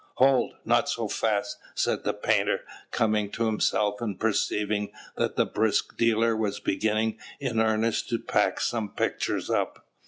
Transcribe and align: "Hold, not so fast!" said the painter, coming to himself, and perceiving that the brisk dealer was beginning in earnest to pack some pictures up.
"Hold, 0.15 0.55
not 0.65 0.89
so 0.89 1.07
fast!" 1.07 1.59
said 1.75 2.03
the 2.03 2.13
painter, 2.15 2.61
coming 2.89 3.29
to 3.33 3.45
himself, 3.45 4.01
and 4.01 4.19
perceiving 4.19 4.91
that 5.15 5.35
the 5.35 5.45
brisk 5.45 5.95
dealer 5.95 6.35
was 6.35 6.59
beginning 6.59 7.19
in 7.39 7.59
earnest 7.59 8.09
to 8.09 8.17
pack 8.17 8.59
some 8.59 8.89
pictures 8.89 9.51
up. 9.51 9.85